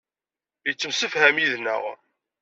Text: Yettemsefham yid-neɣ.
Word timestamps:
Yettemsefham 0.65 1.35
yid-neɣ. 1.41 1.83